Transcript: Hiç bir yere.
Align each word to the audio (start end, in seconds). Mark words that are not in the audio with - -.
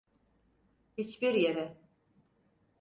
Hiç 0.97 1.21
bir 1.21 1.33
yere. 1.33 1.77